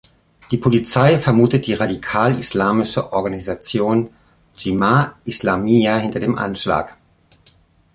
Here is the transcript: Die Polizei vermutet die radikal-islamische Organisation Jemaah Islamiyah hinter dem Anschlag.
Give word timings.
Die 0.49 0.57
Polizei 0.57 1.19
vermutet 1.19 1.67
die 1.67 1.75
radikal-islamische 1.75 3.13
Organisation 3.13 4.09
Jemaah 4.57 5.15
Islamiyah 5.25 5.99
hinter 5.99 6.19
dem 6.19 6.39
Anschlag. 6.39 6.97